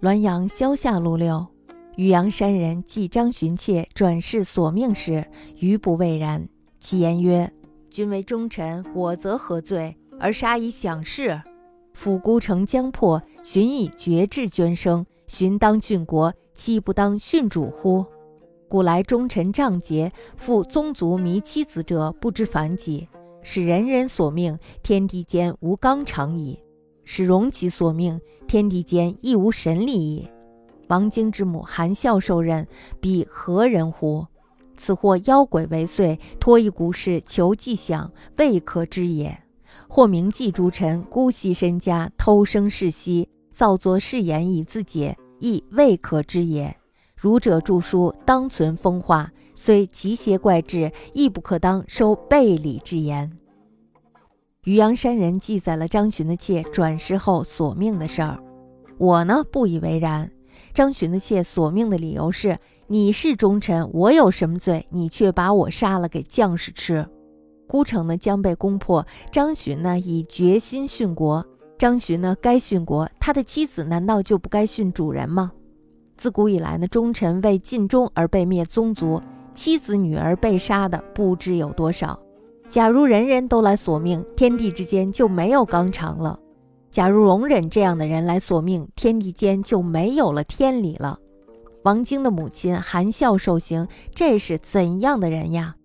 [0.00, 1.44] 滦阳萧下路六，
[1.96, 5.26] 渔阳山人继张巡妾转世索命时，
[5.58, 6.48] 余不畏然。
[6.78, 7.52] 其言曰
[7.90, 9.96] ：“君为忠臣，我则何罪？
[10.20, 11.42] 而杀以享事？
[11.94, 18.06] 府孤城将破，寻以绝志捐生，寻当殉国，岂不当殉主乎？
[18.68, 23.08] 古来忠臣仗节，负宗族迷妻子者，不知凡几。
[23.42, 26.56] 使人人所命，天地间无纲常矣。”
[27.10, 30.28] 使容其所命，天地间亦无神力矣。
[30.88, 32.68] 王经之母含笑受任，
[33.00, 34.26] 彼何人乎？
[34.76, 39.40] 此或妖鬼为祟，托一股事求迹象，未可知也。
[39.88, 46.76] 或名妓诸臣，姑息身家，偷生世息，造作誓言以自解，亦未可知也。
[47.16, 53.37] 儒者著书，当存风化，虽奇邪怪志，亦不可当收背礼之言。
[54.68, 58.38] 渔阳山人记载了张巡的妾转世后索命的事儿，
[58.98, 60.30] 我呢不以为然。
[60.74, 67.08] 张巡的妾索命的理由是：你是忠臣，我有什么罪，你却把我杀了给将士吃。
[67.66, 71.42] 孤城呢将被攻破，张巡呢以决心殉国。
[71.78, 75.50] 张巡呢该殉国，他的妻子难道就不该殉主人吗？
[76.18, 79.18] 自古以来呢，忠臣为尽忠而被灭宗族，
[79.54, 82.20] 妻子女儿被杀的不知有多少。
[82.68, 86.38] 假如人人都来索命，天地之间就没有纲常了；
[86.90, 91.18] 假如容忍这样的人来索命，天地间就没有了天理了。
[91.84, 95.76] 王晶的母亲含笑受刑，这是怎样的人呀？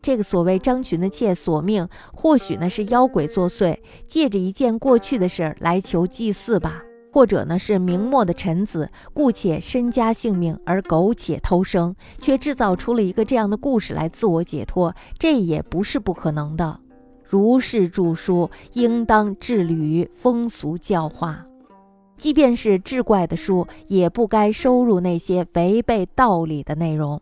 [0.00, 6.84] 这个所谓张巡的妾索命，或许呢是妖鬼作祟，借着一件过去的事来求祭祀吧。
[7.10, 16.78] 或者呢是明末的臣子，故且身家性命而苟且偷生，却制造出了一个这样的故事来自我解脱，这也不是不可能的。
[17.24, 21.44] 如是著书，应当致力于风俗教化，
[22.16, 27.20] 即便是志怪的书，也不该收入那些违背道理的内容。